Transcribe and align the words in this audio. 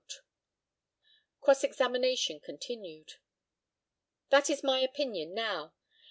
Cross 1.41 1.63
examination 1.63 2.39
continued: 2.39 3.17
That 4.29 4.49
is 4.49 4.63
my 4.63 4.79
opinion 4.79 5.35
now. 5.35 5.75